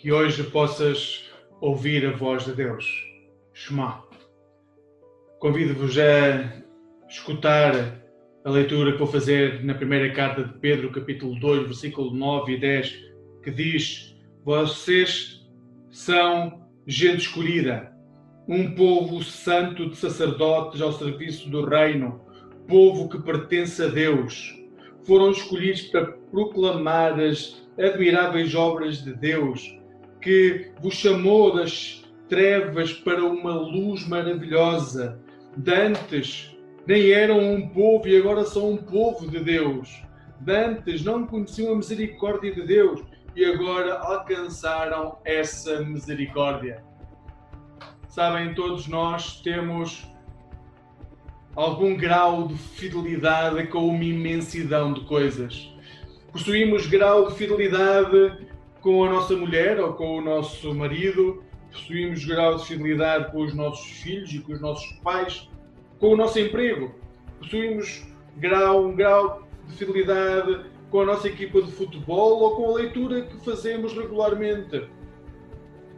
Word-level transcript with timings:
que 0.00 0.12
hoje 0.12 0.44
possas 0.44 1.28
ouvir 1.60 2.06
a 2.06 2.12
voz 2.12 2.44
de 2.44 2.52
Deus. 2.52 2.86
Shema. 3.52 4.04
Convido-vos 5.40 5.98
a 5.98 6.62
escutar 7.08 8.00
a 8.44 8.50
leitura 8.50 8.92
que 8.92 8.98
vou 8.98 9.08
fazer 9.08 9.64
na 9.64 9.74
primeira 9.74 10.12
carta 10.14 10.44
de 10.44 10.56
Pedro, 10.60 10.92
capítulo 10.92 11.38
2, 11.40 11.64
versículo 11.64 12.14
9 12.14 12.52
e 12.52 12.60
10, 12.60 12.94
que 13.42 13.50
diz: 13.50 14.16
Vocês 14.44 15.44
são 15.90 16.64
gente 16.86 17.22
escolhida, 17.22 17.92
um 18.46 18.76
povo 18.76 19.20
santo 19.24 19.90
de 19.90 19.96
sacerdotes 19.96 20.80
ao 20.80 20.92
serviço 20.92 21.50
do 21.50 21.68
reino, 21.68 22.20
povo 22.68 23.08
que 23.08 23.18
pertence 23.18 23.82
a 23.82 23.88
Deus. 23.88 24.56
Foram 25.04 25.32
escolhidos 25.32 25.82
para 25.82 26.12
proclamar 26.30 27.18
as 27.18 27.66
admiráveis 27.76 28.54
obras 28.54 29.02
de 29.02 29.12
Deus 29.12 29.76
que 30.20 30.70
vos 30.80 30.94
chamou 30.94 31.54
das 31.54 32.04
trevas 32.28 32.92
para 32.92 33.24
uma 33.24 33.54
luz 33.54 34.06
maravilhosa. 34.06 35.20
Dantes 35.56 36.56
nem 36.86 37.10
eram 37.10 37.38
um 37.38 37.68
povo 37.68 38.08
e 38.08 38.16
agora 38.16 38.44
são 38.44 38.72
um 38.72 38.76
povo 38.76 39.30
de 39.30 39.40
Deus. 39.40 40.02
Dantes 40.40 41.04
não 41.04 41.26
conheciam 41.26 41.72
a 41.72 41.76
misericórdia 41.76 42.54
de 42.54 42.66
Deus 42.66 43.02
e 43.34 43.44
agora 43.44 43.98
alcançaram 43.98 45.18
essa 45.24 45.80
misericórdia. 45.82 46.82
Sabem, 48.08 48.54
todos 48.54 48.88
nós 48.88 49.40
temos 49.42 50.06
algum 51.54 51.96
grau 51.96 52.48
de 52.48 52.54
fidelidade 52.54 53.66
com 53.66 53.88
uma 53.88 54.04
imensidão 54.04 54.92
de 54.92 55.00
coisas. 55.02 55.72
Possuímos 56.32 56.86
grau 56.86 57.28
de 57.28 57.34
fidelidade 57.34 58.47
com 58.80 59.04
a 59.04 59.10
nossa 59.10 59.36
mulher 59.36 59.80
ou 59.80 59.92
com 59.94 60.18
o 60.18 60.20
nosso 60.20 60.74
marido, 60.74 61.42
possuímos 61.70 62.24
grau 62.24 62.56
de 62.56 62.66
fidelidade 62.66 63.30
com 63.32 63.42
os 63.42 63.54
nossos 63.54 63.86
filhos 63.86 64.32
e 64.32 64.38
com 64.38 64.52
os 64.52 64.60
nossos 64.60 64.90
pais, 65.02 65.48
com 65.98 66.08
o 66.08 66.16
nosso 66.16 66.38
emprego, 66.38 66.94
possuímos 67.38 68.06
grau, 68.36 68.86
um 68.86 68.94
grau 68.94 69.46
de 69.66 69.74
fidelidade 69.74 70.64
com 70.90 71.00
a 71.00 71.06
nossa 71.06 71.28
equipa 71.28 71.60
de 71.60 71.70
futebol 71.72 72.40
ou 72.40 72.56
com 72.56 72.70
a 72.70 72.74
leitura 72.74 73.22
que 73.22 73.36
fazemos 73.44 73.92
regularmente. 73.92 74.88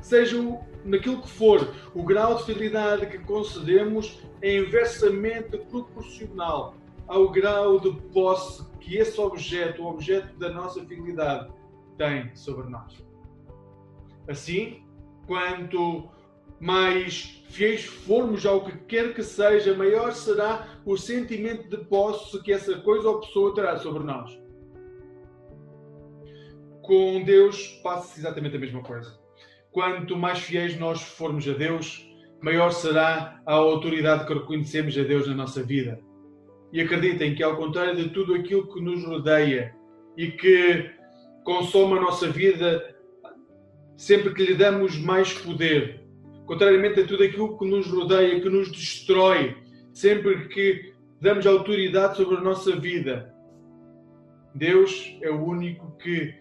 Seja 0.00 0.36
naquilo 0.84 1.22
que 1.22 1.30
for, 1.30 1.72
o 1.94 2.02
grau 2.02 2.34
de 2.36 2.44
fidelidade 2.44 3.06
que 3.06 3.18
concedemos 3.18 4.20
é 4.42 4.58
inversamente 4.58 5.56
proporcional 5.56 6.74
ao 7.06 7.30
grau 7.30 7.80
de 7.80 7.92
posse 8.12 8.64
que 8.80 8.96
esse 8.96 9.18
objeto, 9.18 9.82
o 9.82 9.86
objeto 9.86 10.36
da 10.38 10.50
nossa 10.50 10.84
fidelidade, 10.84 11.50
tem 11.96 12.34
sobre 12.34 12.68
nós. 12.68 13.04
Assim, 14.28 14.82
quanto 15.26 16.08
mais 16.60 17.44
fiéis 17.48 17.84
formos 17.84 18.46
ao 18.46 18.64
que 18.64 18.76
quer 18.86 19.14
que 19.14 19.22
seja, 19.22 19.76
maior 19.76 20.12
será 20.12 20.80
o 20.84 20.96
sentimento 20.96 21.68
de 21.68 21.84
posse 21.84 22.42
que 22.42 22.52
essa 22.52 22.78
coisa 22.80 23.08
ou 23.08 23.20
pessoa 23.20 23.54
terá 23.54 23.76
sobre 23.78 24.02
nós. 24.02 24.38
Com 26.82 27.22
Deus 27.24 27.68
passa 27.82 28.18
exatamente 28.18 28.56
a 28.56 28.60
mesma 28.60 28.82
coisa. 28.82 29.18
Quanto 29.72 30.16
mais 30.16 30.38
fiéis 30.38 30.78
nós 30.78 31.02
formos 31.02 31.48
a 31.48 31.52
Deus, 31.52 32.08
maior 32.40 32.70
será 32.70 33.40
a 33.46 33.54
autoridade 33.54 34.26
que 34.26 34.34
reconhecemos 34.34 34.96
a 34.96 35.02
Deus 35.02 35.26
na 35.26 35.34
nossa 35.34 35.62
vida. 35.62 35.98
E 36.72 36.80
acreditem 36.80 37.34
que, 37.34 37.42
ao 37.42 37.56
contrário 37.56 37.96
de 37.96 38.10
tudo 38.10 38.34
aquilo 38.34 38.72
que 38.72 38.80
nos 38.80 39.04
rodeia 39.04 39.74
e 40.16 40.28
que 40.28 40.90
consome 41.44 41.98
a 41.98 42.00
nossa 42.00 42.28
vida 42.28 42.94
sempre 43.96 44.34
que 44.34 44.44
lhe 44.44 44.54
damos 44.54 44.98
mais 44.98 45.32
poder. 45.32 46.02
Contrariamente 46.46 47.00
a 47.00 47.06
tudo 47.06 47.22
aquilo 47.22 47.56
que 47.56 47.66
nos 47.66 47.86
rodeia, 47.86 48.40
que 48.40 48.48
nos 48.48 48.70
destrói, 48.70 49.56
sempre 49.92 50.48
que 50.48 50.94
damos 51.20 51.46
autoridade 51.46 52.16
sobre 52.16 52.36
a 52.36 52.40
nossa 52.40 52.74
vida. 52.76 53.32
Deus 54.54 55.16
é 55.22 55.30
o 55.30 55.42
único 55.42 55.96
que, 55.96 56.34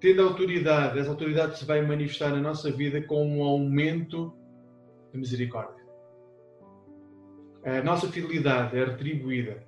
tendo 0.00 0.22
autoridade, 0.22 0.98
essa 0.98 1.10
autoridade 1.10 1.58
se 1.58 1.64
vai 1.64 1.82
manifestar 1.82 2.30
na 2.30 2.40
nossa 2.40 2.70
vida 2.70 3.02
com 3.02 3.26
um 3.26 3.42
aumento 3.42 4.32
de 5.12 5.18
misericórdia. 5.18 5.84
A 7.64 7.82
nossa 7.82 8.08
fidelidade 8.08 8.76
é 8.76 8.84
retribuída 8.84 9.62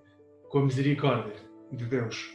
com 0.48 0.60
a 0.60 0.64
misericórdia 0.64 1.34
de 1.72 1.84
Deus. 1.84 2.32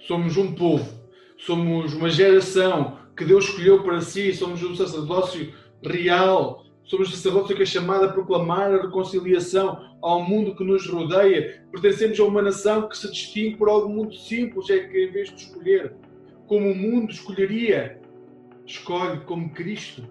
Somos 0.00 0.36
um 0.36 0.54
povo 0.54 1.07
somos 1.38 1.94
uma 1.94 2.10
geração 2.10 2.98
que 3.16 3.24
Deus 3.24 3.46
escolheu 3.46 3.82
para 3.82 4.00
si, 4.00 4.32
somos 4.34 4.62
um 4.62 4.74
sacerdócio 4.74 5.52
real, 5.82 6.64
somos 6.84 7.08
um 7.08 7.12
sacerdócio 7.12 7.56
que 7.56 7.62
é 7.62 7.66
chamado 7.66 8.04
a 8.04 8.12
proclamar 8.12 8.72
a 8.72 8.82
reconciliação 8.82 9.96
ao 10.02 10.22
mundo 10.22 10.54
que 10.54 10.64
nos 10.64 10.86
rodeia. 10.88 11.62
Pertencemos 11.72 12.18
a 12.20 12.24
uma 12.24 12.42
nação 12.42 12.88
que 12.88 12.98
se 12.98 13.10
distingue 13.10 13.56
por 13.56 13.68
algo 13.68 13.88
muito 13.88 14.16
simples, 14.16 14.68
é 14.68 14.80
que 14.80 15.04
em 15.04 15.10
vez 15.10 15.30
de 15.30 15.42
escolher 15.42 15.94
como 16.46 16.70
o 16.70 16.74
mundo 16.74 17.12
escolheria, 17.12 18.00
escolhe 18.66 19.20
como 19.20 19.50
Cristo 19.50 20.02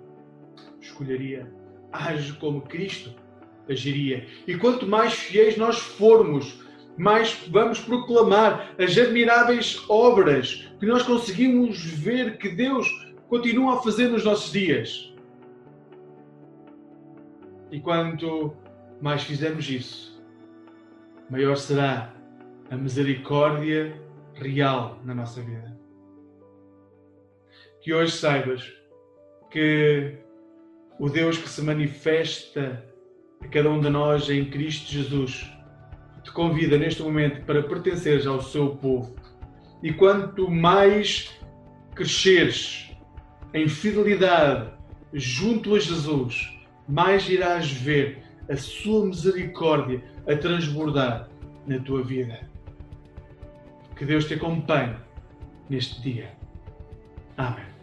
escolheria, 0.82 1.52
age 1.92 2.34
como 2.34 2.62
Cristo 2.62 3.14
agiria. 3.70 4.26
E 4.48 4.56
quanto 4.56 4.88
mais 4.88 5.14
fiéis 5.14 5.58
nós 5.58 5.78
formos, 5.78 6.62
mais 6.97 7.47
vamos 7.50 7.80
proclamar 7.80 8.75
as 8.80 8.97
admiráveis 8.97 9.84
obras 9.88 10.68
que 10.80 10.85
nós 10.85 11.03
conseguimos 11.03 11.84
ver 11.85 12.38
que 12.38 12.50
Deus 12.50 12.88
continua 13.30 13.75
a 13.75 13.81
fazer 13.81 14.08
nos 14.08 14.25
nossos 14.25 14.52
dias. 14.52 15.13
E 17.72 17.80
quanto 17.80 18.56
mais 19.02 19.24
fizermos 19.24 19.69
isso, 19.69 20.24
maior 21.30 21.56
será 21.56 22.13
a 22.72 22.75
misericórdia 22.75 24.02
real 24.34 25.00
na 25.06 25.13
nossa 25.13 25.41
vida. 25.41 25.78
Que 27.81 27.94
hoje 27.94 28.13
saibas 28.13 28.74
que 29.52 30.18
o 31.00 31.09
Deus 31.09 31.38
que 31.38 31.47
se 31.47 31.62
manifesta 31.62 32.84
a 33.41 33.47
cada 33.47 33.69
um 33.69 33.80
de 33.80 33.90
nós 33.90 34.30
em 34.30 34.46
Cristo 34.50 34.91
Jesus 34.91 35.50
te 36.28 36.32
convida 36.34 36.78
neste 36.78 37.02
momento 37.02 37.42
para 37.46 37.64
pertenceres 37.64 38.28
ao 38.28 38.42
seu 38.42 38.76
povo. 38.76 39.16
E 39.82 39.94
quanto 39.94 40.52
mais 40.52 41.34
cresceres 41.96 42.92
em 43.54 43.68
fidelidade 43.68 44.72
junto 45.14 45.74
a 45.74 45.80
Jesus, 45.80 46.54
mais 46.88 47.28
irás 47.30 47.72
ver 47.72 48.24
a 48.50 48.58
sua 48.58 49.06
misericórdia 49.06 50.04
a 50.28 50.36
transbordar 50.36 51.30
na 51.66 51.80
tua 51.80 52.04
vida. 52.04 52.42
Que 53.96 54.06
Deus 54.06 54.26
te 54.26 54.34
acompanhe 54.34 54.96
neste 55.70 56.02
dia. 56.02 56.32
Amém. 57.38 57.77